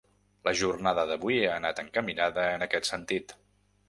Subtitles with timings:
[0.47, 3.37] La jornada d’avui ha anat encaminada en aquest sentit.